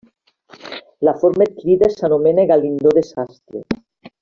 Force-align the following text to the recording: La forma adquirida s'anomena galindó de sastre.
La 1.07 1.13
forma 1.25 1.45
adquirida 1.49 1.91
s'anomena 1.97 2.47
galindó 2.53 2.97
de 3.01 3.05
sastre. 3.13 3.63